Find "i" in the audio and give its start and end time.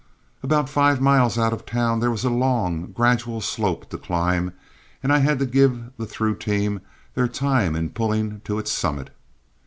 5.13-5.19